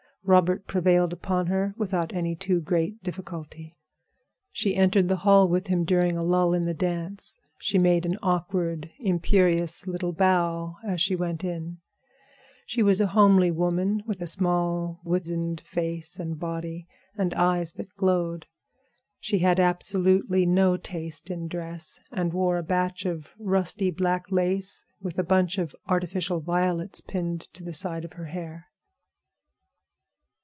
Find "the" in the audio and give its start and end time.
5.07-5.15, 6.65-6.75, 27.63-27.73